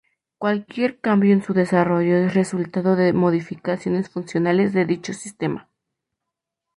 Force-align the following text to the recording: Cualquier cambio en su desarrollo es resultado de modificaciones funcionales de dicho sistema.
Cualquier 0.39 0.99
cambio 0.99 1.31
en 1.31 1.43
su 1.43 1.53
desarrollo 1.53 2.15
es 2.17 2.33
resultado 2.33 2.95
de 2.95 3.13
modificaciones 3.13 4.09
funcionales 4.09 4.73
de 4.73 4.85
dicho 4.85 5.13
sistema. 5.13 5.69